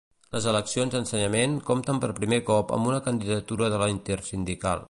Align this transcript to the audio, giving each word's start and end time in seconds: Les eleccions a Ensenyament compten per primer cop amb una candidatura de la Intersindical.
Les 0.35 0.45
eleccions 0.51 0.95
a 0.95 0.99
Ensenyament 1.03 1.53
compten 1.69 2.01
per 2.05 2.11
primer 2.21 2.41
cop 2.49 2.75
amb 2.79 2.93
una 2.93 3.05
candidatura 3.11 3.73
de 3.75 3.83
la 3.85 3.95
Intersindical. 3.97 4.79